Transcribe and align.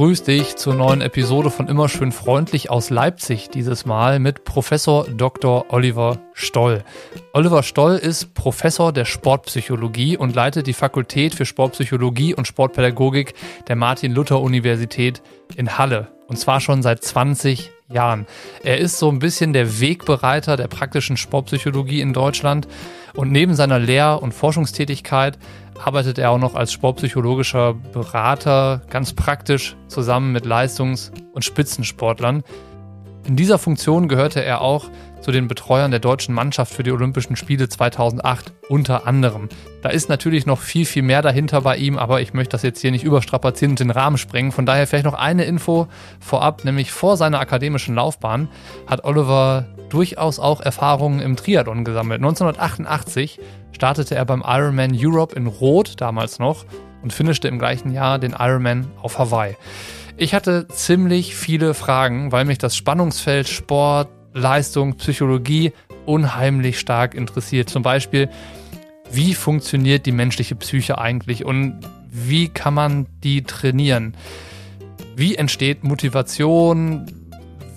begrüße 0.00 0.24
dich 0.24 0.56
zur 0.56 0.74
neuen 0.74 1.02
Episode 1.02 1.50
von 1.50 1.68
Immer 1.68 1.90
schön 1.90 2.10
freundlich 2.10 2.70
aus 2.70 2.88
Leipzig, 2.88 3.50
dieses 3.50 3.84
Mal 3.84 4.18
mit 4.18 4.44
Professor 4.44 5.06
Dr. 5.06 5.66
Oliver 5.68 6.18
Stoll. 6.32 6.84
Oliver 7.34 7.62
Stoll 7.62 7.96
ist 7.96 8.32
Professor 8.32 8.94
der 8.94 9.04
Sportpsychologie 9.04 10.16
und 10.16 10.34
leitet 10.34 10.66
die 10.66 10.72
Fakultät 10.72 11.34
für 11.34 11.44
Sportpsychologie 11.44 12.32
und 12.32 12.46
Sportpädagogik 12.46 13.34
der 13.68 13.76
Martin-Luther-Universität 13.76 15.20
in 15.54 15.76
Halle. 15.76 16.08
Und 16.28 16.38
zwar 16.38 16.62
schon 16.62 16.82
seit 16.82 17.04
20 17.04 17.70
Jahren. 17.92 18.26
Er 18.62 18.78
ist 18.78 18.98
so 18.98 19.10
ein 19.10 19.18
bisschen 19.18 19.52
der 19.52 19.80
Wegbereiter 19.80 20.56
der 20.56 20.68
praktischen 20.68 21.18
Sportpsychologie 21.18 22.00
in 22.00 22.14
Deutschland 22.14 22.68
und 23.12 23.32
neben 23.32 23.54
seiner 23.54 23.78
Lehr- 23.78 24.22
und 24.22 24.32
Forschungstätigkeit 24.32 25.38
arbeitet 25.84 26.18
er 26.18 26.30
auch 26.30 26.38
noch 26.38 26.54
als 26.54 26.72
sportpsychologischer 26.72 27.74
Berater 27.74 28.82
ganz 28.90 29.12
praktisch 29.12 29.76
zusammen 29.88 30.32
mit 30.32 30.44
Leistungs- 30.44 31.12
und 31.32 31.44
Spitzensportlern. 31.44 32.42
In 33.26 33.36
dieser 33.36 33.58
Funktion 33.58 34.08
gehörte 34.08 34.42
er 34.42 34.60
auch 34.60 34.90
zu 35.20 35.30
den 35.30 35.48
Betreuern 35.48 35.90
der 35.90 36.00
deutschen 36.00 36.34
Mannschaft 36.34 36.72
für 36.72 36.82
die 36.82 36.92
Olympischen 36.92 37.36
Spiele 37.36 37.68
2008 37.68 38.52
unter 38.68 39.06
anderem. 39.06 39.48
Da 39.82 39.90
ist 39.90 40.08
natürlich 40.08 40.46
noch 40.46 40.60
viel, 40.60 40.86
viel 40.86 41.02
mehr 41.02 41.22
dahinter 41.22 41.60
bei 41.60 41.76
ihm, 41.76 41.98
aber 41.98 42.20
ich 42.20 42.32
möchte 42.32 42.52
das 42.52 42.62
jetzt 42.62 42.80
hier 42.80 42.90
nicht 42.90 43.04
überstrapazieren 43.04 43.72
und 43.72 43.80
den 43.80 43.90
Rahmen 43.90 44.16
sprengen. 44.16 44.52
Von 44.52 44.66
daher 44.66 44.86
vielleicht 44.86 45.04
noch 45.04 45.14
eine 45.14 45.44
Info 45.44 45.88
vorab, 46.20 46.64
nämlich 46.64 46.90
vor 46.90 47.16
seiner 47.16 47.40
akademischen 47.40 47.94
Laufbahn 47.94 48.48
hat 48.86 49.04
Oliver 49.04 49.66
durchaus 49.90 50.38
auch 50.38 50.60
Erfahrungen 50.60 51.20
im 51.20 51.36
Triathlon 51.36 51.84
gesammelt. 51.84 52.20
1988 52.20 53.40
startete 53.72 54.14
er 54.14 54.24
beim 54.24 54.42
Ironman 54.46 54.92
Europe 54.94 55.34
in 55.36 55.46
Rot 55.46 56.00
damals 56.00 56.38
noch 56.38 56.64
und 57.02 57.12
finishte 57.12 57.48
im 57.48 57.58
gleichen 57.58 57.92
Jahr 57.92 58.18
den 58.18 58.34
Ironman 58.38 58.86
auf 59.02 59.18
Hawaii. 59.18 59.56
Ich 60.22 60.34
hatte 60.34 60.68
ziemlich 60.68 61.34
viele 61.34 61.72
Fragen, 61.72 62.30
weil 62.30 62.44
mich 62.44 62.58
das 62.58 62.76
Spannungsfeld 62.76 63.48
Sport, 63.48 64.10
Leistung, 64.34 64.96
Psychologie 64.96 65.72
unheimlich 66.04 66.78
stark 66.78 67.14
interessiert. 67.14 67.70
Zum 67.70 67.82
Beispiel, 67.82 68.28
wie 69.10 69.32
funktioniert 69.32 70.04
die 70.04 70.12
menschliche 70.12 70.56
Psyche 70.56 70.98
eigentlich 70.98 71.46
und 71.46 71.80
wie 72.10 72.48
kann 72.48 72.74
man 72.74 73.06
die 73.24 73.44
trainieren? 73.44 74.14
Wie 75.16 75.36
entsteht 75.36 75.84
Motivation? 75.84 77.06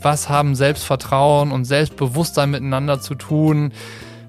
Was 0.01 0.27
haben 0.27 0.55
Selbstvertrauen 0.55 1.49
und 1.49 1.63
Selbstbewusstsein 1.63 2.51
miteinander 2.51 2.99
zu 2.99 3.15
tun? 3.15 3.71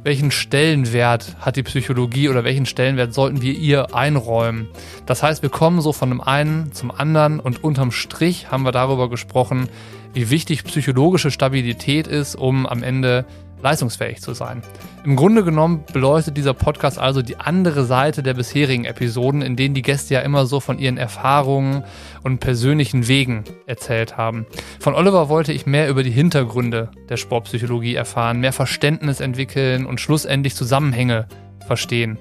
Welchen 0.04 0.30
Stellenwert 0.30 1.34
hat 1.40 1.56
die 1.56 1.62
Psychologie 1.62 2.28
oder 2.28 2.44
welchen 2.44 2.66
Stellenwert 2.66 3.14
sollten 3.14 3.42
wir 3.42 3.54
ihr 3.54 3.94
einräumen. 3.94 4.68
Das 5.06 5.22
heißt, 5.22 5.42
wir 5.42 5.48
kommen 5.48 5.80
so 5.80 5.92
von 5.92 6.10
dem 6.10 6.20
einen 6.20 6.72
zum 6.72 6.90
anderen 6.90 7.40
und 7.40 7.64
unterm 7.64 7.90
Strich 7.90 8.50
haben 8.50 8.64
wir 8.64 8.72
darüber 8.72 9.08
gesprochen, 9.08 9.68
wie 10.14 10.30
wichtig 10.30 10.64
psychologische 10.64 11.30
Stabilität 11.30 12.06
ist, 12.06 12.36
um 12.36 12.66
am 12.66 12.82
Ende 12.82 13.26
leistungsfähig 13.62 14.20
zu 14.20 14.34
sein. 14.34 14.62
Im 15.04 15.16
Grunde 15.16 15.42
genommen 15.42 15.84
beleuchtet 15.92 16.36
dieser 16.36 16.54
Podcast 16.54 16.98
also 16.98 17.22
die 17.22 17.38
andere 17.38 17.84
Seite 17.84 18.22
der 18.22 18.34
bisherigen 18.34 18.84
Episoden, 18.84 19.42
in 19.42 19.56
denen 19.56 19.74
die 19.74 19.82
Gäste 19.82 20.14
ja 20.14 20.20
immer 20.20 20.46
so 20.46 20.60
von 20.60 20.78
ihren 20.78 20.98
Erfahrungen 20.98 21.82
und 22.22 22.40
persönlichen 22.40 23.08
Wegen 23.08 23.44
erzählt 23.66 24.16
haben. 24.16 24.46
Von 24.80 24.94
Oliver 24.94 25.30
wollte 25.30 25.52
ich 25.52 25.66
mehr 25.66 25.88
über 25.88 26.02
die 26.02 26.10
Hintergründe 26.10 26.90
der 27.08 27.16
Sportpsychologie 27.16 27.94
erfahren, 27.94 28.40
mehr 28.40 28.52
Verständnis 28.52 29.20
entwickeln 29.20 29.86
und 29.86 30.00
schlussendlich 30.00 30.54
Zusammenhänge 30.54 31.26
verstehen. 31.66 32.18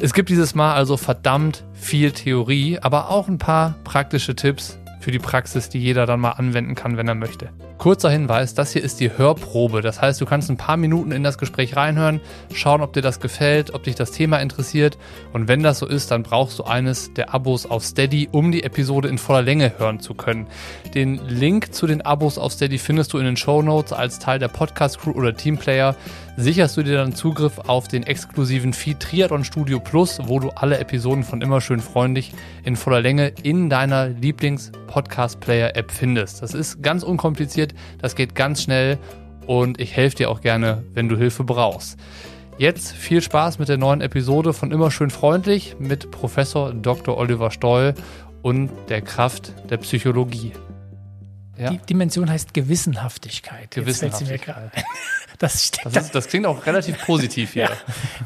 Es 0.00 0.12
gibt 0.12 0.28
dieses 0.28 0.56
Mal 0.56 0.74
also 0.74 0.96
verdammt 0.96 1.64
viel 1.72 2.10
Theorie, 2.10 2.80
aber 2.80 3.10
auch 3.10 3.28
ein 3.28 3.38
paar 3.38 3.76
praktische 3.84 4.34
Tipps 4.34 4.78
für 5.04 5.10
die 5.10 5.18
Praxis, 5.18 5.68
die 5.68 5.78
jeder 5.78 6.06
dann 6.06 6.20
mal 6.20 6.30
anwenden 6.30 6.74
kann, 6.74 6.96
wenn 6.96 7.06
er 7.06 7.14
möchte. 7.14 7.50
Kurzer 7.84 8.08
Hinweis, 8.08 8.54
das 8.54 8.72
hier 8.72 8.82
ist 8.82 8.98
die 9.00 9.10
Hörprobe. 9.14 9.82
Das 9.82 10.00
heißt, 10.00 10.18
du 10.18 10.24
kannst 10.24 10.48
ein 10.48 10.56
paar 10.56 10.78
Minuten 10.78 11.12
in 11.12 11.22
das 11.22 11.36
Gespräch 11.36 11.76
reinhören, 11.76 12.22
schauen, 12.54 12.80
ob 12.80 12.94
dir 12.94 13.02
das 13.02 13.20
gefällt, 13.20 13.74
ob 13.74 13.82
dich 13.82 13.94
das 13.94 14.10
Thema 14.10 14.38
interessiert. 14.38 14.96
Und 15.34 15.48
wenn 15.48 15.62
das 15.62 15.80
so 15.80 15.86
ist, 15.86 16.10
dann 16.10 16.22
brauchst 16.22 16.58
du 16.58 16.64
eines 16.64 17.12
der 17.12 17.34
Abos 17.34 17.66
auf 17.66 17.84
Steady, 17.84 18.30
um 18.32 18.52
die 18.52 18.62
Episode 18.62 19.08
in 19.08 19.18
voller 19.18 19.42
Länge 19.42 19.78
hören 19.78 20.00
zu 20.00 20.14
können. 20.14 20.46
Den 20.94 21.20
Link 21.28 21.74
zu 21.74 21.86
den 21.86 22.00
Abos 22.00 22.38
auf 22.38 22.52
Steady 22.52 22.78
findest 22.78 23.12
du 23.12 23.18
in 23.18 23.26
den 23.26 23.36
Show 23.36 23.60
Notes 23.60 23.92
als 23.92 24.18
Teil 24.18 24.38
der 24.38 24.48
Podcast 24.48 24.98
Crew 24.98 25.10
oder 25.10 25.36
Teamplayer. 25.36 25.94
Sicherst 26.36 26.76
du 26.76 26.82
dir 26.82 26.96
dann 26.96 27.14
Zugriff 27.14 27.60
auf 27.60 27.86
den 27.86 28.02
exklusiven 28.02 28.72
Feed 28.72 28.98
Triathlon 28.98 29.44
Studio 29.44 29.78
Plus, 29.78 30.18
wo 30.24 30.40
du 30.40 30.48
alle 30.50 30.78
Episoden 30.78 31.22
von 31.22 31.42
Immer 31.42 31.60
schön 31.60 31.80
freundlich 31.80 32.32
in 32.64 32.74
voller 32.74 33.00
Länge 33.00 33.28
in 33.42 33.70
deiner 33.70 34.08
Lieblings-Podcast-Player-App 34.08 35.92
findest. 35.92 36.42
Das 36.42 36.54
ist 36.54 36.82
ganz 36.82 37.04
unkompliziert 37.04 37.73
das 37.98 38.14
geht 38.14 38.34
ganz 38.34 38.62
schnell 38.62 38.98
und 39.46 39.80
ich 39.80 39.96
helfe 39.96 40.16
dir 40.16 40.30
auch 40.30 40.40
gerne, 40.40 40.84
wenn 40.94 41.08
du 41.08 41.16
Hilfe 41.16 41.44
brauchst. 41.44 41.98
Jetzt 42.56 42.92
viel 42.92 43.20
Spaß 43.20 43.58
mit 43.58 43.68
der 43.68 43.78
neuen 43.78 44.00
Episode 44.00 44.52
von 44.52 44.70
Immer 44.70 44.90
schön 44.90 45.10
freundlich 45.10 45.76
mit 45.80 46.10
Professor 46.10 46.72
Dr. 46.72 47.16
Oliver 47.16 47.50
Stoll 47.50 47.94
und 48.42 48.70
der 48.88 49.02
Kraft 49.02 49.52
der 49.70 49.78
Psychologie. 49.78 50.52
Ja. 51.58 51.70
Die 51.70 51.78
Dimension 51.78 52.30
heißt 52.30 52.54
Gewissenhaftigkeit. 52.54 53.70
Gewissenhaftigkeit. 53.70 54.70
Das, 55.40 55.72
das, 55.82 55.96
ist, 55.96 56.14
das, 56.14 56.28
klingt 56.28 56.46
auch 56.46 56.64
relativ 56.64 57.04
positiv 57.04 57.54
hier. 57.54 57.68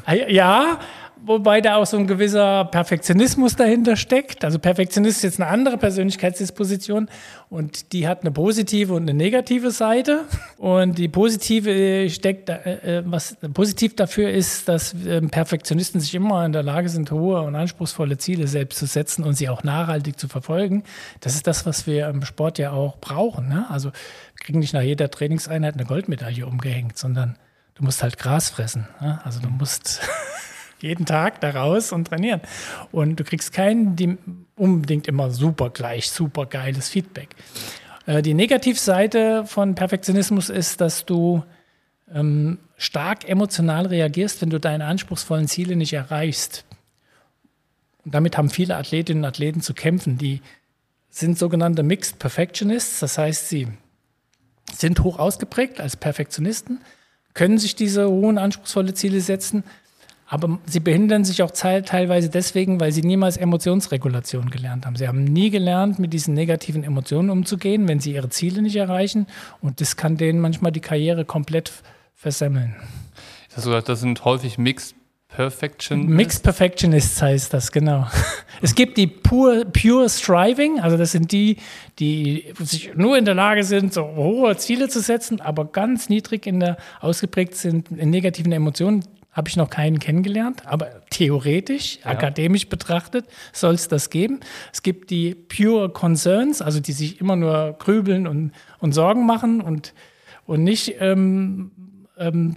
Ja. 0.07 0.27
ja, 0.27 0.79
wobei 1.25 1.61
da 1.61 1.75
auch 1.75 1.85
so 1.85 1.97
ein 1.97 2.07
gewisser 2.07 2.65
Perfektionismus 2.65 3.55
dahinter 3.55 3.95
steckt. 3.95 4.43
Also 4.43 4.59
Perfektionist 4.59 5.17
ist 5.17 5.23
jetzt 5.23 5.41
eine 5.41 5.49
andere 5.49 5.77
Persönlichkeitsdisposition 5.77 7.09
und 7.49 7.93
die 7.93 8.07
hat 8.07 8.21
eine 8.21 8.31
positive 8.31 8.93
und 8.93 9.03
eine 9.03 9.13
negative 9.13 9.71
Seite. 9.71 10.25
Und 10.57 10.97
die 10.97 11.07
positive 11.07 12.09
steckt, 12.09 12.49
äh, 12.49 12.99
äh 12.99 13.03
was 13.05 13.37
positiv 13.53 13.95
dafür 13.95 14.29
ist, 14.29 14.67
dass 14.67 14.93
äh, 15.05 15.21
Perfektionisten 15.21 16.01
sich 16.01 16.15
immer 16.15 16.45
in 16.45 16.51
der 16.51 16.63
Lage 16.63 16.89
sind, 16.89 17.11
hohe 17.11 17.41
und 17.41 17.55
anspruchsvolle 17.55 18.17
Ziele 18.17 18.47
selbst 18.47 18.79
zu 18.79 18.85
setzen 18.85 19.23
und 19.23 19.33
sie 19.33 19.49
auch 19.49 19.63
nachhaltig 19.63 20.19
zu 20.19 20.27
verfolgen. 20.27 20.83
Das 21.21 21.35
ist 21.35 21.47
das, 21.47 21.65
was 21.65 21.87
wir 21.87 22.07
im 22.07 22.23
Sport 22.23 22.59
ja 22.59 22.71
auch 22.71 22.97
brauchen. 22.97 23.47
Ne? 23.47 23.65
Also 23.69 23.91
kriegen 24.39 24.59
nicht 24.59 24.73
nach 24.73 24.81
jeder 24.81 25.11
Trainingseinheit 25.11 25.75
eine 25.75 25.85
Goldmedaille 25.85 26.45
umgehängt, 26.45 26.97
sondern 26.97 27.37
du 27.75 27.83
musst 27.83 28.03
halt 28.03 28.17
Gras 28.17 28.49
fressen. 28.49 28.87
Ne? 29.01 29.19
Also 29.23 29.39
du 29.39 29.49
musst 29.49 30.01
jeden 30.81 31.05
Tag 31.05 31.41
da 31.41 31.51
raus 31.51 31.91
und 31.91 32.05
trainieren. 32.05 32.41
Und 32.91 33.19
du 33.19 33.23
kriegst 33.23 33.53
kein 33.53 34.17
unbedingt 34.55 35.07
immer 35.07 35.31
super 35.31 35.69
gleich, 35.69 36.11
super 36.11 36.45
geiles 36.45 36.89
Feedback. 36.89 37.29
Äh, 38.05 38.21
die 38.21 38.33
Negativseite 38.33 39.45
von 39.45 39.75
Perfektionismus 39.75 40.49
ist, 40.49 40.81
dass 40.81 41.05
du 41.05 41.43
ähm, 42.13 42.59
stark 42.77 43.27
emotional 43.27 43.85
reagierst, 43.85 44.41
wenn 44.41 44.49
du 44.49 44.59
deine 44.59 44.85
anspruchsvollen 44.85 45.47
Ziele 45.47 45.75
nicht 45.75 45.93
erreichst. 45.93 46.65
Und 48.05 48.15
damit 48.15 48.37
haben 48.37 48.49
viele 48.49 48.77
Athletinnen 48.77 49.23
und 49.23 49.29
Athleten 49.29 49.61
zu 49.61 49.73
kämpfen. 49.73 50.17
Die 50.17 50.41
sind 51.09 51.37
sogenannte 51.37 51.83
Mixed 51.83 52.19
Perfectionists, 52.19 52.99
das 52.99 53.17
heißt, 53.17 53.49
sie 53.49 53.67
sind 54.71 55.03
hoch 55.03 55.19
ausgeprägt 55.19 55.81
als 55.81 55.97
Perfektionisten, 55.97 56.79
können 57.33 57.57
sich 57.57 57.75
diese 57.75 58.09
hohen 58.09 58.37
anspruchsvolle 58.37 58.93
Ziele 58.93 59.21
setzen, 59.21 59.63
aber 60.29 60.59
sie 60.67 60.79
behindern 60.79 61.25
sich 61.25 61.41
auch 61.41 61.49
teilweise 61.51 62.29
deswegen, 62.29 62.79
weil 62.79 62.91
sie 62.91 63.01
niemals 63.01 63.35
Emotionsregulation 63.35 64.51
gelernt 64.51 64.85
haben. 64.85 64.95
Sie 64.95 65.07
haben 65.07 65.23
nie 65.23 65.49
gelernt, 65.49 65.97
mit 65.97 66.13
diesen 66.13 66.35
negativen 66.35 66.83
Emotionen 66.83 67.31
umzugehen, 67.31 67.87
wenn 67.87 67.99
sie 67.99 68.13
ihre 68.13 68.29
Ziele 68.29 68.61
nicht 68.61 68.75
erreichen. 68.75 69.25
Und 69.59 69.81
das 69.81 69.97
kann 69.97 70.17
denen 70.17 70.39
manchmal 70.39 70.71
die 70.71 70.81
Karriere 70.81 71.25
komplett 71.25 71.71
versemmeln. 72.13 72.75
Das 73.55 73.99
sind 73.99 74.23
häufig 74.23 74.59
Mixed 74.59 74.95
Perfectionists? 75.29 76.11
Mixed 76.11 76.43
Perfectionists 76.43 77.21
heißt 77.21 77.53
das, 77.53 77.71
genau. 77.71 78.07
Es 78.61 78.75
gibt 78.75 78.97
die 78.97 79.07
Pure, 79.07 79.65
Pure 79.65 80.09
Striving, 80.09 80.81
also 80.81 80.97
das 80.97 81.13
sind 81.13 81.31
die, 81.31 81.55
die 81.97 82.43
sich 82.59 82.93
nur 82.93 83.17
in 83.17 83.23
der 83.23 83.33
Lage 83.33 83.63
sind, 83.63 83.93
so 83.93 84.03
hohe 84.03 84.57
Ziele 84.57 84.89
zu 84.89 84.99
setzen, 84.99 85.39
aber 85.39 85.63
ganz 85.63 86.09
niedrig 86.09 86.45
in 86.45 86.59
der 86.59 86.75
ausgeprägt 86.99 87.55
sind 87.55 87.89
in 87.89 88.09
negativen 88.09 88.51
Emotionen 88.51 89.05
habe 89.39 89.47
ich 89.47 89.55
noch 89.55 89.69
keinen 89.69 89.99
kennengelernt, 89.99 90.63
aber 90.65 91.01
theoretisch, 91.09 91.99
ja. 92.03 92.11
akademisch 92.11 92.67
betrachtet, 92.67 93.25
soll 93.53 93.73
es 93.73 93.87
das 93.87 94.09
geben. 94.09 94.41
Es 94.73 94.83
gibt 94.83 95.11
die 95.11 95.33
Pure 95.33 95.89
Concerns, 95.89 96.61
also 96.61 96.81
die 96.81 96.91
sich 96.91 97.21
immer 97.21 97.37
nur 97.37 97.77
grübeln 97.79 98.27
und, 98.27 98.51
und 98.79 98.91
Sorgen 98.91 99.25
machen 99.25 99.61
und, 99.61 99.93
und 100.45 100.65
nicht 100.65 100.95
ähm, 100.99 101.71
ähm, 102.17 102.55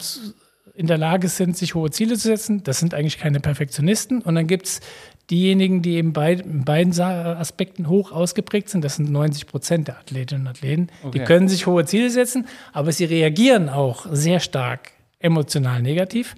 in 0.74 0.88
der 0.88 0.98
Lage 0.98 1.28
sind, 1.28 1.56
sich 1.56 1.76
hohe 1.76 1.92
Ziele 1.92 2.14
zu 2.14 2.26
setzen. 2.26 2.64
Das 2.64 2.80
sind 2.80 2.94
eigentlich 2.94 3.18
keine 3.18 3.38
Perfektionisten. 3.38 4.20
Und 4.20 4.34
dann 4.34 4.48
gibt 4.48 4.66
es 4.66 4.80
diejenigen, 5.30 5.82
die 5.82 5.94
eben 5.94 6.12
bei, 6.12 6.32
in 6.32 6.64
beiden 6.64 6.98
Aspekten 7.00 7.88
hoch 7.88 8.10
ausgeprägt 8.10 8.70
sind. 8.70 8.84
Das 8.84 8.96
sind 8.96 9.08
90 9.08 9.46
Prozent 9.46 9.86
der 9.86 9.98
Athletinnen 10.00 10.48
und 10.48 10.48
Athleten. 10.48 10.88
Okay. 11.04 11.20
Die 11.20 11.24
können 11.24 11.46
sich 11.46 11.68
hohe 11.68 11.84
Ziele 11.84 12.10
setzen, 12.10 12.48
aber 12.72 12.90
sie 12.90 13.04
reagieren 13.04 13.68
auch 13.68 14.06
sehr 14.10 14.40
stark 14.40 14.90
emotional 15.20 15.80
negativ. 15.80 16.34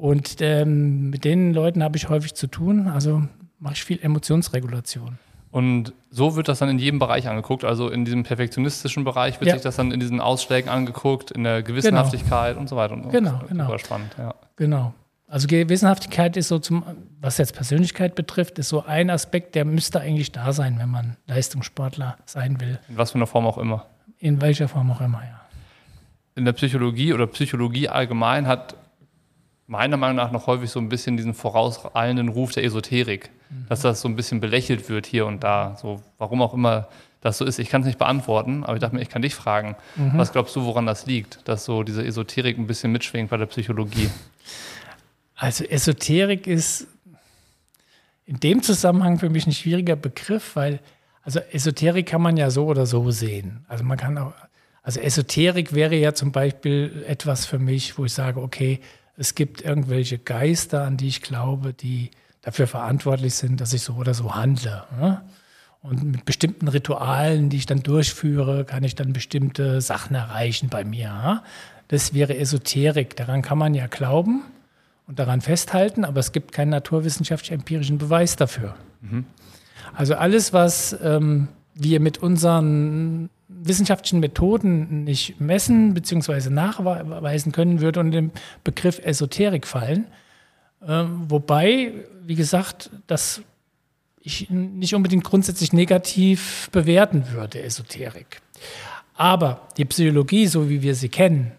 Und 0.00 0.36
ähm, 0.40 1.10
mit 1.10 1.24
den 1.26 1.52
Leuten 1.52 1.82
habe 1.82 1.98
ich 1.98 2.08
häufig 2.08 2.32
zu 2.32 2.46
tun. 2.46 2.88
Also 2.88 3.22
mache 3.58 3.74
ich 3.74 3.84
viel 3.84 4.00
Emotionsregulation. 4.00 5.18
Und 5.50 5.92
so 6.10 6.36
wird 6.36 6.48
das 6.48 6.60
dann 6.60 6.70
in 6.70 6.78
jedem 6.78 6.98
Bereich 6.98 7.28
angeguckt. 7.28 7.64
Also 7.64 7.90
in 7.90 8.06
diesem 8.06 8.22
perfektionistischen 8.22 9.04
Bereich 9.04 9.38
wird 9.40 9.48
Ja. 9.48 9.54
sich 9.56 9.62
das 9.62 9.76
dann 9.76 9.92
in 9.92 10.00
diesen 10.00 10.18
Ausschlägen 10.20 10.70
angeguckt, 10.70 11.30
in 11.32 11.44
der 11.44 11.62
Gewissenhaftigkeit 11.62 12.56
und 12.56 12.66
so 12.68 12.76
weiter. 12.76 12.94
Und 12.94 13.02
so. 13.02 13.08
Genau, 13.10 13.32
Super 13.32 13.46
genau. 13.48 13.78
spannend, 13.78 14.14
ja. 14.16 14.34
Genau. 14.56 14.94
Also 15.26 15.46
Gewissenhaftigkeit 15.48 16.34
ist 16.38 16.48
so 16.48 16.58
zum, 16.58 16.82
was 17.20 17.36
jetzt 17.36 17.54
Persönlichkeit 17.54 18.14
betrifft, 18.14 18.58
ist 18.58 18.70
so 18.70 18.84
ein 18.84 19.10
Aspekt, 19.10 19.54
der 19.54 19.66
müsste 19.66 20.00
eigentlich 20.00 20.32
da 20.32 20.54
sein, 20.54 20.78
wenn 20.78 20.88
man 20.88 21.18
Leistungssportler 21.26 22.16
sein 22.24 22.58
will. 22.58 22.78
In 22.88 22.96
was 22.96 23.10
für 23.10 23.16
einer 23.16 23.26
Form 23.26 23.46
auch 23.46 23.58
immer. 23.58 23.84
In 24.18 24.40
welcher 24.40 24.66
Form 24.66 24.90
auch 24.90 25.02
immer, 25.02 25.20
ja. 25.22 25.40
in 26.36 26.46
der 26.46 26.52
Psychologie 26.54 27.12
oder 27.12 27.26
Psychologie 27.26 27.88
allgemein 27.88 28.46
hat 28.46 28.76
meiner 29.70 29.96
Meinung 29.96 30.16
nach 30.16 30.32
noch 30.32 30.48
häufig 30.48 30.68
so 30.68 30.80
ein 30.80 30.88
bisschen 30.88 31.16
diesen 31.16 31.32
vorauseilenden 31.32 32.28
Ruf 32.28 32.50
der 32.50 32.64
Esoterik, 32.64 33.30
dass 33.68 33.82
das 33.82 34.00
so 34.00 34.08
ein 34.08 34.16
bisschen 34.16 34.40
belächelt 34.40 34.88
wird 34.88 35.06
hier 35.06 35.26
und 35.26 35.44
da. 35.44 35.76
So, 35.80 36.02
warum 36.18 36.42
auch 36.42 36.52
immer 36.54 36.88
das 37.20 37.38
so 37.38 37.44
ist. 37.44 37.60
Ich 37.60 37.68
kann 37.68 37.82
es 37.82 37.86
nicht 37.86 37.98
beantworten, 37.98 38.64
aber 38.64 38.74
ich 38.74 38.80
dachte 38.80 38.96
mir, 38.96 39.02
ich 39.02 39.08
kann 39.08 39.22
dich 39.22 39.34
fragen. 39.34 39.76
Was 40.14 40.32
glaubst 40.32 40.56
du, 40.56 40.64
woran 40.64 40.86
das 40.86 41.06
liegt, 41.06 41.46
dass 41.46 41.64
so 41.64 41.84
diese 41.84 42.04
Esoterik 42.04 42.58
ein 42.58 42.66
bisschen 42.66 42.90
mitschwingt 42.90 43.30
bei 43.30 43.36
der 43.36 43.46
Psychologie? 43.46 44.10
Also 45.36 45.64
Esoterik 45.64 46.48
ist 46.48 46.88
in 48.26 48.40
dem 48.40 48.62
Zusammenhang 48.62 49.20
für 49.20 49.30
mich 49.30 49.46
ein 49.46 49.52
schwieriger 49.52 49.96
Begriff, 49.96 50.56
weil 50.56 50.80
also 51.22 51.38
Esoterik 51.52 52.06
kann 52.06 52.22
man 52.22 52.36
ja 52.36 52.50
so 52.50 52.66
oder 52.66 52.86
so 52.86 53.08
sehen. 53.12 53.64
Also 53.68 53.84
man 53.84 53.98
kann 53.98 54.18
auch, 54.18 54.32
also 54.82 54.98
Esoterik 54.98 55.74
wäre 55.74 55.94
ja 55.94 56.12
zum 56.12 56.32
Beispiel 56.32 57.04
etwas 57.06 57.46
für 57.46 57.60
mich, 57.60 57.98
wo 57.98 58.04
ich 58.04 58.12
sage, 58.12 58.40
okay, 58.42 58.80
es 59.20 59.34
gibt 59.34 59.60
irgendwelche 59.60 60.16
Geister, 60.16 60.84
an 60.84 60.96
die 60.96 61.08
ich 61.08 61.20
glaube, 61.20 61.74
die 61.74 62.10
dafür 62.40 62.66
verantwortlich 62.66 63.34
sind, 63.34 63.60
dass 63.60 63.74
ich 63.74 63.82
so 63.82 63.92
oder 63.92 64.14
so 64.14 64.34
handle. 64.34 64.84
Ne? 64.98 65.20
Und 65.82 66.04
mit 66.04 66.24
bestimmten 66.24 66.68
Ritualen, 66.68 67.50
die 67.50 67.58
ich 67.58 67.66
dann 67.66 67.82
durchführe, 67.82 68.64
kann 68.64 68.82
ich 68.82 68.94
dann 68.94 69.12
bestimmte 69.12 69.82
Sachen 69.82 70.16
erreichen 70.16 70.70
bei 70.70 70.84
mir. 70.84 71.42
Das 71.88 72.14
wäre 72.14 72.34
Esoterik. 72.34 73.14
Daran 73.14 73.42
kann 73.42 73.58
man 73.58 73.74
ja 73.74 73.88
glauben 73.88 74.42
und 75.06 75.18
daran 75.18 75.42
festhalten, 75.42 76.06
aber 76.06 76.20
es 76.20 76.32
gibt 76.32 76.52
keinen 76.52 76.70
naturwissenschaftlich-empirischen 76.70 77.98
Beweis 77.98 78.36
dafür. 78.36 78.74
Also 79.94 80.14
alles, 80.14 80.54
was 80.54 80.96
ähm, 81.02 81.48
wir 81.74 82.00
mit 82.00 82.18
unseren 82.18 83.28
wissenschaftlichen 83.62 84.20
Methoden 84.20 85.04
nicht 85.04 85.40
messen 85.40 85.94
bzw. 85.94 86.50
nachweisen 86.50 87.52
können, 87.52 87.80
würde 87.80 88.00
unter 88.00 88.20
den 88.20 88.30
Begriff 88.64 89.00
Esoterik 89.04 89.66
fallen. 89.66 90.06
Ähm, 90.86 91.24
wobei, 91.28 91.92
wie 92.24 92.36
gesagt, 92.36 92.90
das 93.06 93.42
ich 94.22 94.50
nicht 94.50 94.94
unbedingt 94.94 95.24
grundsätzlich 95.24 95.72
negativ 95.72 96.68
bewerten 96.72 97.30
würde, 97.32 97.62
Esoterik. 97.62 98.42
Aber 99.14 99.68
die 99.76 99.84
Psychologie, 99.86 100.46
so 100.46 100.68
wie 100.68 100.82
wir 100.82 100.94
sie 100.94 101.08
kennen, 101.08 101.52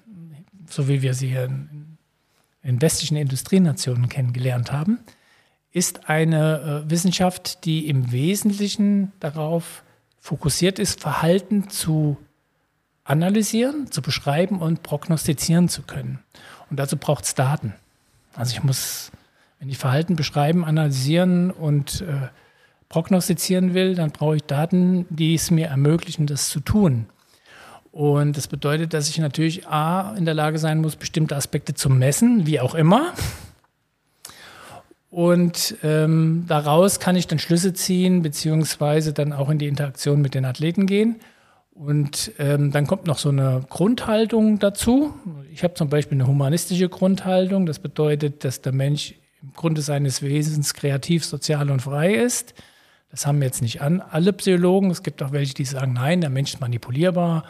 so 0.69 0.87
wie 0.87 1.01
wir 1.01 1.13
sie 1.13 1.35
in 2.63 2.81
westlichen 2.81 3.17
Industrienationen 3.17 4.09
kennengelernt 4.09 4.71
haben, 4.71 4.99
ist 5.71 6.09
eine 6.09 6.83
äh, 6.85 6.89
Wissenschaft, 6.89 7.65
die 7.65 7.87
im 7.87 8.11
Wesentlichen 8.11 9.11
darauf 9.19 9.83
fokussiert 10.21 10.79
ist, 10.79 11.01
Verhalten 11.01 11.69
zu 11.69 12.15
analysieren, 13.03 13.91
zu 13.91 14.01
beschreiben 14.01 14.61
und 14.61 14.83
prognostizieren 14.83 15.67
zu 15.67 15.81
können. 15.81 16.19
Und 16.69 16.79
dazu 16.79 16.95
braucht 16.95 17.25
es 17.25 17.35
Daten. 17.35 17.73
Also 18.35 18.53
ich 18.53 18.63
muss, 18.63 19.11
wenn 19.59 19.67
ich 19.67 19.77
Verhalten 19.77 20.15
beschreiben, 20.15 20.63
analysieren 20.63 21.51
und 21.51 22.01
äh, 22.01 22.29
prognostizieren 22.87 23.73
will, 23.73 23.95
dann 23.95 24.11
brauche 24.11 24.37
ich 24.37 24.43
Daten, 24.43 25.05
die 25.09 25.33
es 25.33 25.51
mir 25.51 25.67
ermöglichen, 25.67 26.27
das 26.27 26.49
zu 26.49 26.59
tun. 26.59 27.07
Und 27.91 28.37
das 28.37 28.47
bedeutet, 28.47 28.93
dass 28.93 29.09
ich 29.09 29.17
natürlich 29.17 29.67
A 29.67 30.13
in 30.15 30.23
der 30.23 30.33
Lage 30.33 30.59
sein 30.59 30.79
muss, 30.79 30.95
bestimmte 30.95 31.35
Aspekte 31.35 31.73
zu 31.73 31.89
messen, 31.89 32.45
wie 32.45 32.59
auch 32.59 32.75
immer. 32.75 33.13
Und 35.11 35.75
ähm, 35.83 36.45
daraus 36.47 37.01
kann 37.01 37.17
ich 37.17 37.27
dann 37.27 37.37
Schlüsse 37.37 37.73
ziehen, 37.73 38.21
beziehungsweise 38.21 39.11
dann 39.11 39.33
auch 39.33 39.49
in 39.49 39.59
die 39.59 39.67
Interaktion 39.67 40.21
mit 40.21 40.33
den 40.33 40.45
Athleten 40.45 40.87
gehen. 40.87 41.17
Und 41.73 42.31
ähm, 42.39 42.71
dann 42.71 42.87
kommt 42.87 43.07
noch 43.07 43.17
so 43.17 43.27
eine 43.27 43.61
Grundhaltung 43.69 44.59
dazu. 44.59 45.13
Ich 45.51 45.63
habe 45.63 45.73
zum 45.73 45.89
Beispiel 45.89 46.17
eine 46.17 46.27
humanistische 46.27 46.87
Grundhaltung. 46.87 47.65
Das 47.65 47.79
bedeutet, 47.79 48.45
dass 48.45 48.61
der 48.61 48.71
Mensch 48.71 49.15
im 49.43 49.51
Grunde 49.53 49.81
seines 49.81 50.21
Wesens 50.21 50.73
kreativ, 50.73 51.25
sozial 51.25 51.71
und 51.71 51.81
frei 51.81 52.13
ist. 52.13 52.53
Das 53.09 53.27
haben 53.27 53.41
jetzt 53.41 53.61
nicht 53.61 53.81
an 53.81 53.99
alle 53.99 54.31
Psychologen. 54.31 54.91
Es 54.91 55.03
gibt 55.03 55.21
auch 55.21 55.33
welche, 55.33 55.53
die 55.53 55.65
sagen, 55.65 55.91
nein, 55.91 56.21
der 56.21 56.29
Mensch 56.29 56.53
ist 56.53 56.61
manipulierbar. 56.61 57.43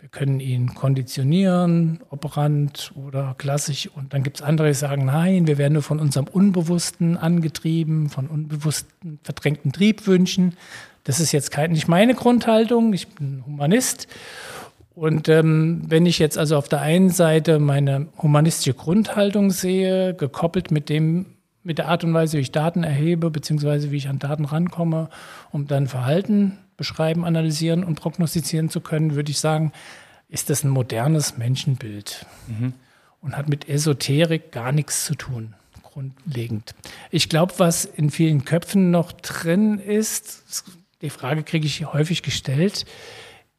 Wir 0.00 0.08
können 0.08 0.38
ihn 0.38 0.74
konditionieren, 0.74 1.98
operant 2.10 2.92
oder 2.94 3.34
klassisch. 3.36 3.90
Und 3.92 4.14
dann 4.14 4.22
gibt 4.22 4.36
es 4.36 4.42
andere, 4.42 4.68
die 4.68 4.74
sagen, 4.74 5.06
nein, 5.06 5.48
wir 5.48 5.58
werden 5.58 5.72
nur 5.72 5.82
von 5.82 5.98
unserem 5.98 6.28
Unbewussten 6.28 7.16
angetrieben, 7.16 8.08
von 8.08 8.28
unbewussten, 8.28 9.18
verdrängten 9.24 9.72
Triebwünschen. 9.72 10.56
Das 11.02 11.18
ist 11.18 11.32
jetzt 11.32 11.50
kein, 11.50 11.72
nicht 11.72 11.88
meine 11.88 12.14
Grundhaltung. 12.14 12.92
Ich 12.92 13.08
bin 13.08 13.42
Humanist. 13.44 14.06
Und 14.94 15.28
ähm, 15.28 15.82
wenn 15.88 16.06
ich 16.06 16.20
jetzt 16.20 16.38
also 16.38 16.56
auf 16.56 16.68
der 16.68 16.80
einen 16.80 17.10
Seite 17.10 17.58
meine 17.58 18.06
humanistische 18.22 18.74
Grundhaltung 18.74 19.50
sehe, 19.50 20.14
gekoppelt 20.14 20.70
mit 20.70 20.90
dem, 20.90 21.26
mit 21.64 21.78
der 21.78 21.88
Art 21.88 22.04
und 22.04 22.14
Weise, 22.14 22.36
wie 22.36 22.42
ich 22.42 22.52
Daten 22.52 22.84
erhebe, 22.84 23.30
beziehungsweise 23.30 23.90
wie 23.90 23.96
ich 23.96 24.08
an 24.08 24.20
Daten 24.20 24.44
rankomme, 24.44 25.08
um 25.50 25.66
dann 25.66 25.88
Verhalten 25.88 26.58
beschreiben, 26.78 27.26
analysieren 27.26 27.84
und 27.84 28.00
prognostizieren 28.00 28.70
zu 28.70 28.80
können, 28.80 29.14
würde 29.14 29.30
ich 29.30 29.38
sagen, 29.38 29.72
ist 30.28 30.48
das 30.48 30.64
ein 30.64 30.70
modernes 30.70 31.36
Menschenbild 31.36 32.24
und 33.20 33.36
hat 33.36 33.48
mit 33.50 33.68
Esoterik 33.68 34.52
gar 34.52 34.72
nichts 34.72 35.04
zu 35.04 35.14
tun, 35.14 35.54
grundlegend. 35.82 36.74
Ich 37.10 37.28
glaube, 37.28 37.52
was 37.58 37.84
in 37.84 38.10
vielen 38.10 38.46
Köpfen 38.46 38.90
noch 38.90 39.12
drin 39.12 39.78
ist, 39.78 40.64
die 41.02 41.10
Frage 41.10 41.42
kriege 41.42 41.66
ich 41.66 41.84
häufig 41.92 42.22
gestellt, 42.22 42.86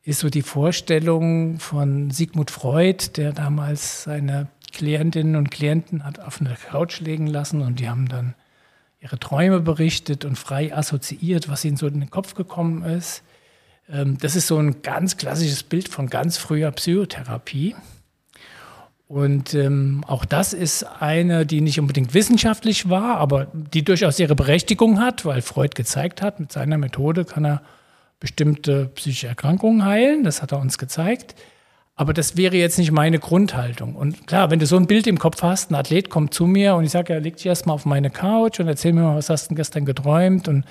ist 0.04 0.19
so 0.19 0.30
die 0.30 0.42
Vorstellung 0.42 1.60
von 1.60 2.12
Sigmund 2.12 2.51
Freud, 2.51 3.18
der 3.18 3.33
damals 3.33 4.04
seine 4.04 4.48
Klientinnen 4.72 5.36
und 5.36 5.51
Klienten 5.51 6.06
hat 6.06 6.19
auf 6.19 6.39
eine 6.39 6.56
Couch 6.56 7.01
legen 7.01 7.27
lassen 7.27 7.62
und 7.62 7.80
die 7.80 7.89
haben 7.89 8.07
dann 8.07 8.33
ihre 9.01 9.19
Träume 9.19 9.62
berichtet 9.62 10.25
und 10.25 10.38
frei 10.38 10.75
assoziiert, 10.75 11.50
was 11.50 11.63
ihnen 11.63 11.78
so 11.78 11.88
in 11.88 12.00
den 12.00 12.10
Kopf 12.10 12.36
gekommen 12.36 12.84
ist. 12.84 13.24
Ähm, 13.89 14.18
Das 14.20 14.36
ist 14.36 14.48
so 14.48 14.58
ein 14.58 14.82
ganz 14.82 15.18
klassisches 15.18 15.63
Bild 15.63 15.89
von 15.89 16.10
ganz 16.10 16.38
früher 16.38 16.72
Psychotherapie. 16.72 17.75
Und 19.08 19.56
ähm, 19.56 20.03
auch 20.06 20.24
das 20.24 20.53
ist 20.53 20.84
eine, 20.84 21.44
die 21.46 21.62
nicht 21.62 21.79
unbedingt 21.79 22.13
wissenschaftlich 22.13 22.89
war, 22.89 23.18
aber 23.18 23.48
die 23.53 23.84
durchaus 23.84 24.20
ihre 24.20 24.36
Berechtigung 24.36 25.00
hat, 25.00 25.25
weil 25.25 25.41
Freud 25.41 25.72
gezeigt 25.74 26.22
hat, 26.22 26.39
mit 26.39 26.51
seiner 26.51 26.77
Methode 26.77 27.25
kann 27.25 27.44
er 27.44 27.63
bestimmte 28.20 28.86
psychische 28.94 29.27
Erkrankungen 29.27 29.84
heilen. 29.84 30.24
Das 30.24 30.44
hat 30.44 30.51
er 30.51 30.60
uns 30.60 30.77
gezeigt. 30.77 31.34
Aber 32.00 32.13
das 32.13 32.38
wäre 32.38 32.56
jetzt 32.56 32.77
nicht 32.77 32.94
meine 32.94 33.20
Grundhaltung. 33.20 33.94
Und 33.94 34.25
klar, 34.25 34.50
wenn 34.50 34.60
du 34.60 34.65
so 34.65 34.77
ein 34.77 34.88
Bild 34.88 35.06
im 35.06 35.20
Kopf 35.20 35.41
hast, 35.41 35.70
ein 35.70 35.75
Athlet 35.75 36.10
kommt 36.10 36.34
zu 36.34 36.46
mir 36.48 36.75
und 36.75 36.86
ich 36.86 36.91
sage, 36.91 37.12
ja, 37.12 37.20
leg 37.20 37.36
dich 37.36 37.46
erstmal 37.46 37.74
auf 37.74 37.86
meine 37.86 38.10
Couch 38.10 38.62
und 38.62 38.70
erzähl 38.70 38.94
mir 38.94 39.01
mal, 39.01 39.18
was 39.18 39.29
hast 39.29 39.51
du 39.51 39.56
gestern 39.56 39.84
geträumt 39.84 40.48
und 40.48 40.63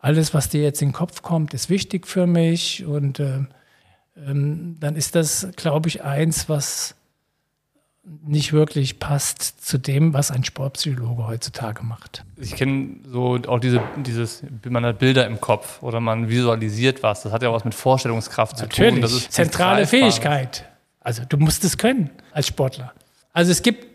alles, 0.00 0.34
was 0.34 0.48
dir 0.48 0.64
jetzt 0.64 0.82
in 0.82 0.88
den 0.88 0.92
Kopf 0.92 1.22
kommt, 1.22 1.54
ist 1.54 1.70
wichtig 1.70 2.08
für 2.08 2.26
mich. 2.26 2.84
Und 2.84 3.20
äh, 3.20 3.44
ähm, 4.26 4.76
dann 4.80 4.96
ist 4.96 5.14
das, 5.14 5.46
glaube 5.54 5.88
ich, 5.88 6.02
eins, 6.02 6.48
was 6.48 6.95
nicht 8.24 8.52
wirklich 8.52 8.98
passt 8.98 9.66
zu 9.66 9.78
dem, 9.78 10.14
was 10.14 10.30
ein 10.30 10.44
Sportpsychologe 10.44 11.26
heutzutage 11.26 11.82
macht. 11.82 12.24
Ich 12.36 12.54
kenne 12.54 12.96
so 13.04 13.38
auch 13.46 13.58
diese, 13.58 13.82
dieses, 13.96 14.44
man 14.68 14.84
hat 14.84 14.98
Bilder 14.98 15.26
im 15.26 15.40
Kopf 15.40 15.82
oder 15.82 16.00
man 16.00 16.28
visualisiert 16.28 17.02
was. 17.02 17.22
Das 17.22 17.32
hat 17.32 17.42
ja 17.42 17.48
auch 17.48 17.54
was 17.54 17.64
mit 17.64 17.74
Vorstellungskraft 17.74 18.58
zu 18.58 18.68
tun. 18.68 19.00
Das 19.00 19.12
ist 19.12 19.32
zentrale. 19.32 19.86
Fähigkeit. 19.86 20.66
Also 21.00 21.22
du 21.28 21.36
musst 21.36 21.64
es 21.64 21.78
können 21.78 22.10
als 22.32 22.46
Sportler. 22.46 22.92
Also 23.32 23.52
es 23.52 23.62
gibt, 23.62 23.86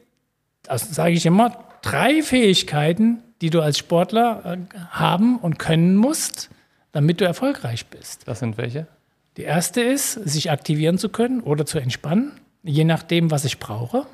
das 0.63 0.94
sage 0.94 1.13
ich 1.13 1.25
immer, 1.25 1.58
drei 1.82 2.22
Fähigkeiten, 2.22 3.20
die 3.41 3.50
du 3.50 3.62
als 3.62 3.77
Sportler 3.77 4.44
äh, 4.46 4.77
haben 4.91 5.38
und 5.38 5.58
können 5.58 5.96
musst, 5.96 6.50
damit 6.91 7.22
du 7.22 7.25
erfolgreich 7.25 7.88
bist. 7.88 8.27
Das 8.27 8.39
sind 8.39 8.58
welche? 8.58 8.88
Die 9.38 9.44
erste 9.44 9.82
ist, 9.82 10.13
sich 10.13 10.51
aktivieren 10.51 10.98
zu 10.98 11.10
können 11.10 11.41
oder 11.41 11.65
zu 11.65 11.80
entspannen, 11.80 12.34
je 12.63 12.84
nachdem, 12.84 13.32
was 13.32 13.46
ich 13.46 13.60
brauche. 13.60 14.06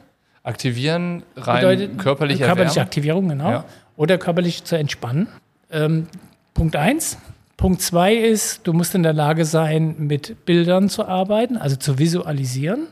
Aktivieren, 0.43 1.23
rein 1.35 1.61
Bedeutet 1.61 1.97
körperliche 1.97 2.45
körperliche. 2.45 2.81
Aktivierung, 2.81 3.29
genau. 3.29 3.49
Ja. 3.49 3.65
Oder 3.97 4.17
körperlich 4.17 4.63
zu 4.63 4.77
entspannen. 4.77 5.27
Ähm, 5.71 6.07
Punkt 6.53 6.75
eins. 6.75 7.17
Punkt 7.57 7.81
zwei 7.81 8.15
ist, 8.15 8.67
du 8.67 8.73
musst 8.73 8.93
in 8.95 9.03
der 9.03 9.13
Lage 9.13 9.43
sein, 9.43 9.95
mit 9.97 10.45
Bildern 10.45 10.89
zu 10.89 11.05
arbeiten, 11.05 11.57
also 11.57 11.75
zu 11.75 11.97
visualisieren, 11.97 12.87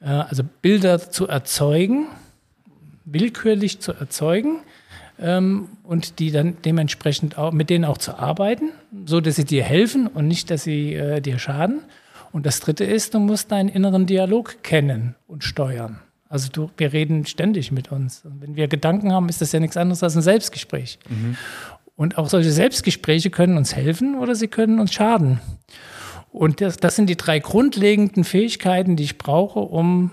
äh, 0.00 0.06
also 0.06 0.42
Bilder 0.62 0.98
zu 0.98 1.28
erzeugen, 1.28 2.06
willkürlich 3.04 3.80
zu 3.80 3.92
erzeugen, 3.92 4.60
ähm, 5.20 5.68
und 5.84 6.18
die 6.18 6.30
dann 6.30 6.56
dementsprechend 6.64 7.36
auch 7.38 7.52
mit 7.52 7.70
denen 7.70 7.84
auch 7.84 7.98
zu 7.98 8.18
arbeiten, 8.18 8.70
so 9.04 9.20
dass 9.20 9.36
sie 9.36 9.44
dir 9.44 9.62
helfen 9.62 10.06
und 10.06 10.26
nicht, 10.26 10.50
dass 10.50 10.64
sie 10.64 10.94
äh, 10.94 11.20
dir 11.20 11.38
schaden. 11.38 11.80
Und 12.32 12.46
das 12.46 12.60
dritte 12.60 12.84
ist, 12.84 13.14
du 13.14 13.18
musst 13.18 13.50
deinen 13.50 13.68
inneren 13.68 14.06
Dialog 14.06 14.62
kennen 14.62 15.16
und 15.26 15.44
steuern. 15.44 16.00
Also 16.28 16.48
du, 16.52 16.70
wir 16.76 16.92
reden 16.92 17.26
ständig 17.26 17.72
mit 17.72 17.90
uns. 17.90 18.24
Und 18.24 18.40
wenn 18.40 18.54
wir 18.54 18.68
Gedanken 18.68 19.12
haben, 19.12 19.28
ist 19.28 19.40
das 19.40 19.50
ja 19.50 19.58
nichts 19.58 19.76
anderes 19.76 20.02
als 20.02 20.14
ein 20.16 20.22
Selbstgespräch. 20.22 21.00
Mhm. 21.08 21.36
Und 21.96 22.18
auch 22.18 22.28
solche 22.28 22.52
Selbstgespräche 22.52 23.30
können 23.30 23.56
uns 23.56 23.74
helfen 23.74 24.16
oder 24.16 24.34
sie 24.34 24.48
können 24.48 24.78
uns 24.78 24.92
schaden. 24.92 25.40
Und 26.30 26.60
das, 26.60 26.76
das 26.76 26.94
sind 26.94 27.10
die 27.10 27.16
drei 27.16 27.40
grundlegenden 27.40 28.22
Fähigkeiten, 28.22 28.94
die 28.94 29.02
ich 29.02 29.18
brauche, 29.18 29.58
um 29.58 30.12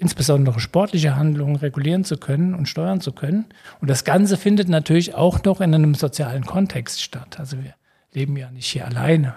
insbesondere 0.00 0.58
sportliche 0.58 1.14
Handlungen 1.14 1.56
regulieren 1.56 2.04
zu 2.04 2.16
können 2.16 2.54
und 2.54 2.68
steuern 2.68 3.00
zu 3.00 3.12
können. 3.12 3.46
Und 3.80 3.88
das 3.88 4.04
Ganze 4.04 4.36
findet 4.36 4.68
natürlich 4.68 5.14
auch 5.14 5.44
noch 5.44 5.60
in 5.60 5.74
einem 5.74 5.94
sozialen 5.94 6.44
Kontext 6.44 7.02
statt. 7.02 7.38
Also 7.38 7.58
wir 7.62 7.74
leben 8.12 8.36
ja 8.36 8.50
nicht 8.50 8.66
hier 8.66 8.86
alleine 8.86 9.34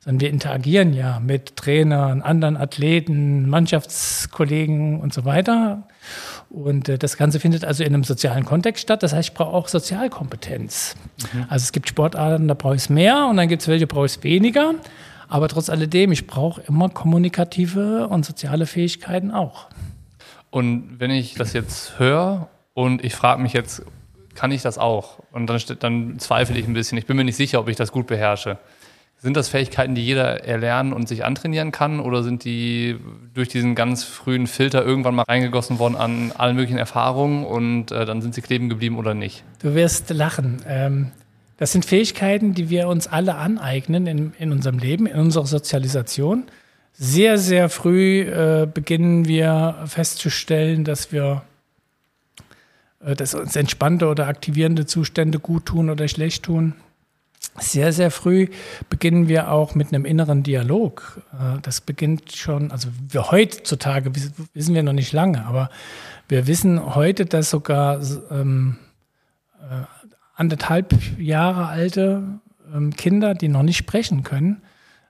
sondern 0.00 0.20
wir 0.20 0.30
interagieren 0.30 0.94
ja 0.94 1.20
mit 1.20 1.56
Trainern, 1.56 2.22
anderen 2.22 2.56
Athleten, 2.56 3.48
Mannschaftskollegen 3.48 5.00
und 5.00 5.12
so 5.12 5.24
weiter. 5.24 5.86
Und 6.50 6.88
äh, 6.88 6.98
das 6.98 7.16
Ganze 7.16 7.40
findet 7.40 7.64
also 7.64 7.84
in 7.84 7.92
einem 7.92 8.04
sozialen 8.04 8.44
Kontext 8.44 8.82
statt. 8.82 9.02
Das 9.02 9.12
heißt, 9.12 9.30
ich 9.30 9.34
brauche 9.34 9.52
auch 9.52 9.68
Sozialkompetenz. 9.68 10.96
Mhm. 11.32 11.46
Also 11.48 11.64
es 11.64 11.72
gibt 11.72 11.88
Sportarten, 11.88 12.48
da 12.48 12.54
brauche 12.54 12.76
ich 12.76 12.82
es 12.82 12.90
mehr 12.90 13.26
und 13.26 13.36
dann 13.36 13.48
gibt 13.48 13.62
es 13.62 13.68
welche, 13.68 13.86
brauche 13.86 14.06
ich 14.06 14.16
es 14.16 14.22
weniger. 14.22 14.74
Aber 15.28 15.48
trotz 15.48 15.68
alledem, 15.68 16.10
ich 16.12 16.26
brauche 16.26 16.62
immer 16.62 16.88
kommunikative 16.88 18.08
und 18.08 18.24
soziale 18.24 18.66
Fähigkeiten 18.66 19.30
auch. 19.30 19.66
Und 20.50 20.98
wenn 20.98 21.10
ich 21.10 21.34
das 21.34 21.52
jetzt 21.52 21.98
höre 21.98 22.48
und 22.72 23.04
ich 23.04 23.14
frage 23.14 23.42
mich 23.42 23.52
jetzt, 23.52 23.82
kann 24.34 24.52
ich 24.52 24.62
das 24.62 24.78
auch? 24.78 25.18
Und 25.32 25.48
dann, 25.48 25.60
dann 25.80 26.18
zweifle 26.18 26.58
ich 26.58 26.66
ein 26.66 26.72
bisschen. 26.72 26.96
Ich 26.96 27.06
bin 27.06 27.16
mir 27.16 27.24
nicht 27.24 27.36
sicher, 27.36 27.60
ob 27.60 27.68
ich 27.68 27.76
das 27.76 27.92
gut 27.92 28.06
beherrsche. 28.06 28.56
Sind 29.20 29.36
das 29.36 29.48
Fähigkeiten, 29.48 29.96
die 29.96 30.04
jeder 30.04 30.44
erlernen 30.44 30.92
und 30.92 31.08
sich 31.08 31.24
antrainieren 31.24 31.72
kann? 31.72 31.98
Oder 31.98 32.22
sind 32.22 32.44
die 32.44 32.96
durch 33.34 33.48
diesen 33.48 33.74
ganz 33.74 34.04
frühen 34.04 34.46
Filter 34.46 34.84
irgendwann 34.84 35.16
mal 35.16 35.24
reingegossen 35.26 35.80
worden 35.80 35.96
an 35.96 36.30
allen 36.36 36.54
möglichen 36.54 36.78
Erfahrungen 36.78 37.44
und 37.44 37.90
äh, 37.90 38.06
dann 38.06 38.22
sind 38.22 38.34
sie 38.36 38.42
kleben 38.42 38.68
geblieben 38.68 38.96
oder 38.96 39.14
nicht? 39.14 39.42
Du 39.60 39.74
wirst 39.74 40.10
lachen. 40.10 40.62
Ähm, 40.68 41.10
das 41.56 41.72
sind 41.72 41.84
Fähigkeiten, 41.84 42.54
die 42.54 42.70
wir 42.70 42.86
uns 42.86 43.08
alle 43.08 43.34
aneignen 43.34 44.06
in, 44.06 44.32
in 44.38 44.52
unserem 44.52 44.78
Leben, 44.78 45.06
in 45.06 45.18
unserer 45.18 45.46
Sozialisation. 45.46 46.44
Sehr, 46.92 47.38
sehr 47.38 47.68
früh 47.68 48.20
äh, 48.20 48.68
beginnen 48.72 49.26
wir 49.26 49.82
festzustellen, 49.86 50.84
dass 50.84 51.10
wir 51.10 51.42
äh, 53.00 53.16
dass 53.16 53.34
uns 53.34 53.56
entspannte 53.56 54.06
oder 54.06 54.28
aktivierende 54.28 54.86
Zustände 54.86 55.40
gut 55.40 55.66
tun 55.66 55.90
oder 55.90 56.06
schlecht 56.06 56.44
tun 56.44 56.74
sehr, 57.60 57.92
sehr 57.92 58.10
früh 58.10 58.48
beginnen 58.88 59.28
wir 59.28 59.50
auch 59.50 59.74
mit 59.74 59.88
einem 59.88 60.04
inneren 60.04 60.42
Dialog. 60.42 61.22
Äh, 61.32 61.60
das 61.62 61.80
beginnt 61.80 62.32
schon, 62.34 62.70
also 62.70 62.88
wir 63.08 63.30
heutzutage 63.30 64.12
wissen 64.54 64.74
wir 64.74 64.82
noch 64.82 64.92
nicht 64.92 65.12
lange, 65.12 65.44
aber 65.46 65.70
wir 66.28 66.46
wissen 66.46 66.94
heute, 66.94 67.26
dass 67.26 67.50
sogar 67.50 68.00
ähm, 68.30 68.76
äh, 69.60 69.84
anderthalb 70.34 70.94
Jahre 71.18 71.66
alte 71.66 72.40
ähm, 72.74 72.94
Kinder, 72.94 73.34
die 73.34 73.48
noch 73.48 73.62
nicht 73.62 73.78
sprechen 73.78 74.22
können, 74.22 74.62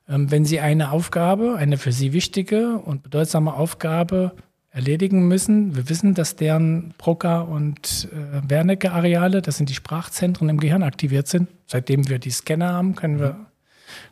ähm, 0.08 0.30
wenn 0.30 0.44
sie 0.44 0.60
eine 0.60 0.90
Aufgabe, 0.90 1.56
eine 1.56 1.76
für 1.76 1.92
sie 1.92 2.12
wichtige 2.12 2.78
und 2.78 3.02
bedeutsame 3.02 3.54
Aufgabe 3.54 4.32
erledigen 4.70 5.26
müssen. 5.28 5.74
Wir 5.76 5.88
wissen, 5.88 6.14
dass 6.14 6.36
deren 6.36 6.94
Broca- 6.98 7.40
und 7.40 8.08
äh, 8.12 8.48
Wernicke-Areale, 8.48 9.42
das 9.42 9.56
sind 9.56 9.68
die 9.68 9.74
Sprachzentren 9.74 10.48
im 10.48 10.58
Gehirn, 10.58 10.82
aktiviert 10.82 11.26
sind. 11.26 11.48
Seitdem 11.66 12.08
wir 12.08 12.18
die 12.18 12.30
Scanner 12.30 12.72
haben, 12.72 12.94
können 12.94 13.18
wir, 13.18 13.46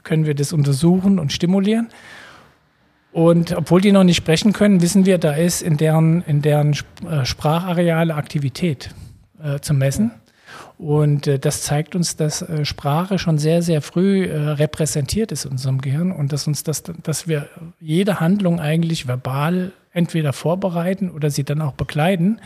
können 0.03 0.27
wir 0.27 0.35
das 0.35 0.53
untersuchen 0.53 1.19
und 1.19 1.33
stimulieren. 1.33 1.89
Und 3.13 3.57
obwohl 3.57 3.81
die 3.81 3.93
noch 3.93 4.05
nicht 4.05 4.17
sprechen 4.17 4.53
können, 4.53 4.83
wissen 4.83 5.07
wir, 5.07 5.19
da 5.19 5.33
ist 5.33 5.63
in 5.63 5.77
deren, 5.77 6.23
in 6.23 6.43
deren 6.43 6.77
äh, 7.09 7.25
Sprachareale 7.25 8.15
Aktivität 8.15 8.91
äh, 9.43 9.61
zu 9.61 9.73
messen. 9.73 10.11
Und 10.79 11.27
äh, 11.27 11.39
das 11.39 11.63
zeigt 11.63 11.95
uns, 11.95 12.17
dass 12.17 12.43
äh, 12.43 12.65
Sprache 12.65 13.19
schon 13.19 13.39
sehr, 13.39 13.63
sehr 13.63 13.83
früh 13.83 14.25
äh, 14.25 14.37
repräsentiert 14.37 15.33
ist 15.33 15.45
in 15.45 15.53
unserem 15.53 15.81
Gehirn 15.81 16.13
und 16.13 16.33
dass 16.33 16.47
uns 16.47 16.63
das, 16.63 16.83
dass 17.03 17.29
wir 17.29 17.49
jede 17.81 18.21
Handlung 18.21 18.61
eigentlich 18.61 19.09
verbal 19.09 19.73
entweder 19.97 20.35
vorbereiten 20.35 21.11
oder 21.11 21.31
sie 21.31 21.43
dann 21.43 21.63
auch 21.63 21.73
bekleiden. 21.73 22.41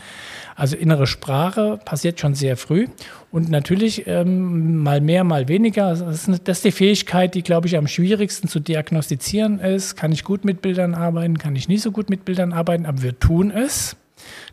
Also 0.55 0.77
innere 0.77 1.05
Sprache 1.05 1.79
passiert 1.83 2.19
schon 2.19 2.33
sehr 2.33 2.55
früh. 2.55 2.87
Und 3.29 3.49
natürlich 3.49 4.07
ähm, 4.07 4.77
mal 4.77 5.01
mehr, 5.01 5.25
mal 5.25 5.49
weniger. 5.49 5.89
Das 5.89 6.27
ist, 6.27 6.47
das 6.47 6.57
ist 6.57 6.65
die 6.65 6.71
Fähigkeit, 6.71 7.35
die, 7.35 7.43
glaube 7.43 7.67
ich, 7.67 7.77
am 7.77 7.87
schwierigsten 7.87 8.47
zu 8.47 8.61
diagnostizieren 8.61 9.59
ist. 9.59 9.97
Kann 9.97 10.13
ich 10.13 10.23
gut 10.23 10.45
mit 10.45 10.61
Bildern 10.61 10.95
arbeiten, 10.95 11.37
kann 11.37 11.55
ich 11.55 11.67
nicht 11.67 11.81
so 11.81 11.91
gut 11.91 12.09
mit 12.09 12.23
Bildern 12.23 12.53
arbeiten, 12.53 12.85
aber 12.85 13.03
wir 13.03 13.19
tun 13.19 13.51
es. 13.51 13.97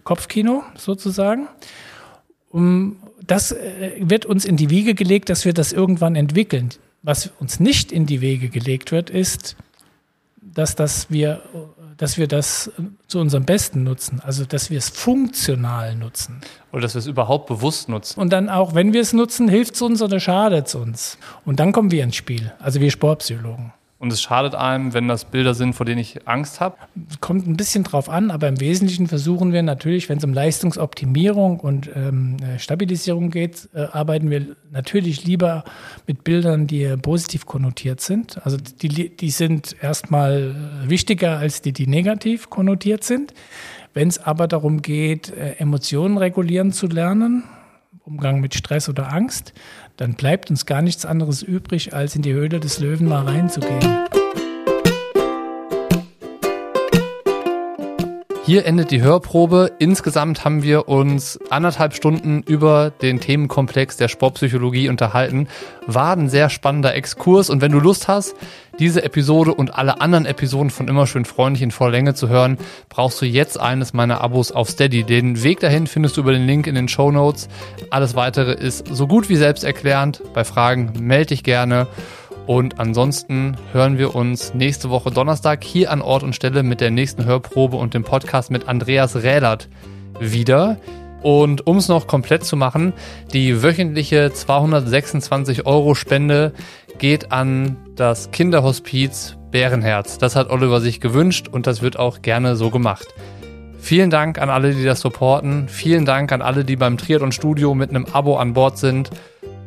Kopfkino 0.02 0.64
sozusagen. 0.76 1.46
Um, 2.50 2.96
das 3.26 3.52
äh, 3.52 3.92
wird 3.98 4.24
uns 4.24 4.44
in 4.44 4.56
die 4.56 4.70
Wiege 4.70 4.94
gelegt, 4.94 5.28
dass 5.28 5.44
wir 5.44 5.52
das 5.52 5.72
irgendwann 5.72 6.16
entwickeln. 6.16 6.70
Was 7.02 7.30
uns 7.38 7.60
nicht 7.60 7.92
in 7.92 8.06
die 8.06 8.20
Wege 8.20 8.48
gelegt 8.48 8.90
wird, 8.90 9.10
ist, 9.10 9.56
dass, 10.40 10.74
dass 10.74 11.10
wir 11.10 11.42
dass 11.98 12.16
wir 12.16 12.28
das 12.28 12.70
zu 13.08 13.18
unserem 13.18 13.44
Besten 13.44 13.82
nutzen, 13.82 14.20
also 14.24 14.44
dass 14.44 14.70
wir 14.70 14.78
es 14.78 14.88
funktional 14.88 15.96
nutzen. 15.96 16.40
Oder 16.72 16.82
dass 16.82 16.94
wir 16.94 17.00
es 17.00 17.06
überhaupt 17.06 17.48
bewusst 17.48 17.88
nutzen. 17.88 18.20
Und 18.20 18.32
dann 18.32 18.48
auch, 18.48 18.74
wenn 18.74 18.92
wir 18.92 19.00
es 19.00 19.12
nutzen, 19.12 19.48
hilft 19.48 19.74
es 19.74 19.82
uns 19.82 20.00
oder 20.00 20.20
schadet 20.20 20.68
es 20.68 20.74
uns. 20.76 21.18
Und 21.44 21.58
dann 21.60 21.72
kommen 21.72 21.90
wir 21.90 22.04
ins 22.04 22.16
Spiel, 22.16 22.52
also 22.60 22.80
wir 22.80 22.90
Sportpsychologen. 22.90 23.72
Und 24.00 24.12
es 24.12 24.22
schadet 24.22 24.54
einem, 24.54 24.94
wenn 24.94 25.08
das 25.08 25.24
Bilder 25.24 25.54
sind, 25.54 25.72
vor 25.72 25.84
denen 25.84 25.98
ich 25.98 26.28
Angst 26.28 26.60
habe? 26.60 26.76
Kommt 27.20 27.48
ein 27.48 27.56
bisschen 27.56 27.82
drauf 27.82 28.08
an, 28.08 28.30
aber 28.30 28.46
im 28.46 28.60
Wesentlichen 28.60 29.08
versuchen 29.08 29.52
wir 29.52 29.64
natürlich, 29.64 30.08
wenn 30.08 30.18
es 30.18 30.24
um 30.24 30.32
Leistungsoptimierung 30.32 31.58
und 31.58 31.90
ähm, 31.96 32.36
äh, 32.40 32.60
Stabilisierung 32.60 33.30
geht, 33.30 33.68
äh, 33.74 33.86
arbeiten 33.90 34.30
wir 34.30 34.54
natürlich 34.70 35.24
lieber 35.24 35.64
mit 36.06 36.22
Bildern, 36.22 36.68
die 36.68 36.96
positiv 37.02 37.44
konnotiert 37.44 38.00
sind. 38.00 38.40
Also 38.44 38.56
die, 38.56 39.16
die 39.16 39.30
sind 39.30 39.74
erstmal 39.82 40.54
wichtiger 40.86 41.38
als 41.38 41.60
die, 41.60 41.72
die 41.72 41.88
negativ 41.88 42.50
konnotiert 42.50 43.02
sind. 43.02 43.34
Wenn 43.94 44.06
es 44.06 44.20
aber 44.20 44.46
darum 44.46 44.80
geht, 44.80 45.30
äh, 45.30 45.54
Emotionen 45.58 46.18
regulieren 46.18 46.70
zu 46.70 46.86
lernen, 46.86 47.42
Umgang 48.08 48.40
mit 48.40 48.54
Stress 48.54 48.88
oder 48.88 49.12
Angst, 49.12 49.52
dann 49.98 50.14
bleibt 50.14 50.50
uns 50.50 50.64
gar 50.64 50.80
nichts 50.80 51.04
anderes 51.04 51.42
übrig, 51.42 51.92
als 51.92 52.16
in 52.16 52.22
die 52.22 52.32
Höhle 52.32 52.58
des 52.58 52.80
Löwen 52.80 53.06
mal 53.06 53.24
reinzugehen. 53.24 54.08
Hier 58.48 58.64
endet 58.64 58.90
die 58.92 59.02
Hörprobe. 59.02 59.72
Insgesamt 59.78 60.42
haben 60.42 60.62
wir 60.62 60.88
uns 60.88 61.38
anderthalb 61.50 61.92
Stunden 61.92 62.40
über 62.40 62.90
den 63.02 63.20
Themenkomplex 63.20 63.98
der 63.98 64.08
Sportpsychologie 64.08 64.88
unterhalten. 64.88 65.48
War 65.86 66.16
ein 66.16 66.30
sehr 66.30 66.48
spannender 66.48 66.94
Exkurs 66.94 67.50
und 67.50 67.60
wenn 67.60 67.72
du 67.72 67.78
Lust 67.78 68.08
hast, 68.08 68.34
diese 68.78 69.04
Episode 69.04 69.52
und 69.52 69.74
alle 69.74 70.00
anderen 70.00 70.24
Episoden 70.24 70.70
von 70.70 70.88
Immer 70.88 71.06
schön 71.06 71.26
freundlich 71.26 71.60
in 71.60 71.70
voller 71.70 71.90
Länge 71.90 72.14
zu 72.14 72.30
hören, 72.30 72.56
brauchst 72.88 73.20
du 73.20 73.26
jetzt 73.26 73.60
eines 73.60 73.92
meiner 73.92 74.22
Abos 74.22 74.50
auf 74.50 74.70
Steady. 74.70 75.04
Den 75.04 75.42
Weg 75.42 75.60
dahin 75.60 75.86
findest 75.86 76.16
du 76.16 76.22
über 76.22 76.32
den 76.32 76.46
Link 76.46 76.66
in 76.66 76.74
den 76.74 76.88
Show 76.88 77.10
Notes. 77.10 77.50
Alles 77.90 78.14
weitere 78.14 78.54
ist 78.54 78.86
so 78.86 79.06
gut 79.06 79.28
wie 79.28 79.36
selbsterklärend. 79.36 80.22
Bei 80.32 80.44
Fragen 80.44 80.94
melde 81.00 81.26
dich 81.26 81.44
gerne. 81.44 81.86
Und 82.48 82.80
ansonsten 82.80 83.58
hören 83.72 83.98
wir 83.98 84.14
uns 84.14 84.54
nächste 84.54 84.88
Woche 84.88 85.10
Donnerstag 85.10 85.62
hier 85.62 85.92
an 85.92 86.00
Ort 86.00 86.22
und 86.22 86.34
Stelle 86.34 86.62
mit 86.62 86.80
der 86.80 86.90
nächsten 86.90 87.26
Hörprobe 87.26 87.76
und 87.76 87.92
dem 87.92 88.04
Podcast 88.04 88.50
mit 88.50 88.66
Andreas 88.66 89.16
Rädert 89.16 89.68
wieder. 90.18 90.78
Und 91.22 91.66
um 91.66 91.76
es 91.76 91.88
noch 91.88 92.06
komplett 92.06 92.44
zu 92.44 92.56
machen, 92.56 92.94
die 93.34 93.62
wöchentliche 93.62 94.32
226 94.32 95.66
Euro 95.66 95.94
Spende 95.94 96.54
geht 96.96 97.32
an 97.32 97.76
das 97.96 98.30
Kinderhospiz 98.30 99.36
Bärenherz. 99.50 100.16
Das 100.16 100.34
hat 100.34 100.48
Oliver 100.48 100.80
sich 100.80 101.02
gewünscht 101.02 101.48
und 101.48 101.66
das 101.66 101.82
wird 101.82 101.98
auch 101.98 102.22
gerne 102.22 102.56
so 102.56 102.70
gemacht. 102.70 103.08
Vielen 103.78 104.08
Dank 104.08 104.40
an 104.40 104.48
alle, 104.48 104.72
die 104.72 104.86
das 104.86 105.00
supporten. 105.00 105.68
Vielen 105.68 106.06
Dank 106.06 106.32
an 106.32 106.40
alle, 106.40 106.64
die 106.64 106.76
beim 106.76 106.96
Triathlon 106.96 107.30
Studio 107.30 107.74
mit 107.74 107.90
einem 107.90 108.06
Abo 108.06 108.38
an 108.38 108.54
Bord 108.54 108.78
sind. 108.78 109.10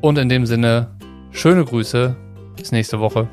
Und 0.01 0.17
in 0.17 0.29
dem 0.29 0.47
Sinne, 0.47 0.87
schöne 1.29 1.63
Grüße 1.63 2.15
bis 2.55 2.71
nächste 2.71 2.99
Woche. 2.99 3.27